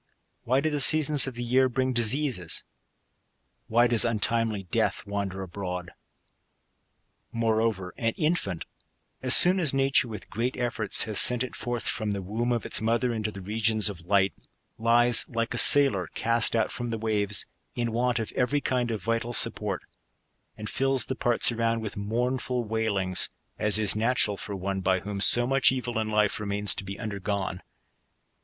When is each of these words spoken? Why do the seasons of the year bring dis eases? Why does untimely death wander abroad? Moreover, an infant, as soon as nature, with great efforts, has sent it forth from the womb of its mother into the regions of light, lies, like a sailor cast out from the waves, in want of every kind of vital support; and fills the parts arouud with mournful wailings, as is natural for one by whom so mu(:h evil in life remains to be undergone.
Why 0.45 0.61
do 0.61 0.71
the 0.71 0.79
seasons 0.79 1.27
of 1.27 1.35
the 1.35 1.43
year 1.43 1.69
bring 1.69 1.93
dis 1.93 2.15
eases? 2.15 2.63
Why 3.67 3.85
does 3.85 4.03
untimely 4.03 4.63
death 4.63 5.05
wander 5.05 5.43
abroad? 5.43 5.91
Moreover, 7.31 7.93
an 7.97 8.13
infant, 8.17 8.65
as 9.21 9.35
soon 9.35 9.59
as 9.59 9.75
nature, 9.75 10.07
with 10.07 10.31
great 10.31 10.57
efforts, 10.57 11.03
has 11.03 11.19
sent 11.19 11.43
it 11.43 11.55
forth 11.55 11.87
from 11.87 12.13
the 12.13 12.23
womb 12.23 12.51
of 12.51 12.65
its 12.65 12.81
mother 12.81 13.13
into 13.13 13.29
the 13.29 13.41
regions 13.43 13.89
of 13.91 14.07
light, 14.07 14.33
lies, 14.79 15.29
like 15.29 15.53
a 15.53 15.59
sailor 15.59 16.07
cast 16.15 16.55
out 16.55 16.71
from 16.71 16.89
the 16.89 16.97
waves, 16.97 17.45
in 17.75 17.91
want 17.91 18.17
of 18.17 18.31
every 18.31 18.59
kind 18.59 18.89
of 18.89 19.03
vital 19.03 19.33
support; 19.33 19.83
and 20.57 20.67
fills 20.67 21.05
the 21.05 21.15
parts 21.15 21.51
arouud 21.51 21.77
with 21.79 21.95
mournful 21.95 22.63
wailings, 22.63 23.29
as 23.59 23.77
is 23.77 23.95
natural 23.95 24.35
for 24.35 24.55
one 24.55 24.79
by 24.81 25.01
whom 25.01 25.21
so 25.21 25.45
mu(:h 25.45 25.71
evil 25.71 25.99
in 25.99 26.09
life 26.09 26.39
remains 26.39 26.73
to 26.73 26.83
be 26.83 26.97
undergone. 26.97 27.61